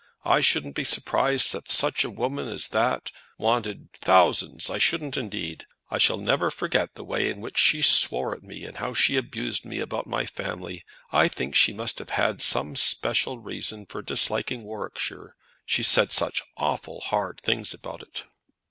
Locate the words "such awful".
16.11-17.01